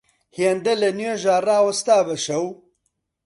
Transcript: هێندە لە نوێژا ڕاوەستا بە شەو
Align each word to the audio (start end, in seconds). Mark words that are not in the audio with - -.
هێندە 0.37 0.73
لە 0.81 0.89
نوێژا 0.99 1.35
ڕاوەستا 1.47 1.97
بە 2.07 2.15
شەو 2.25 2.45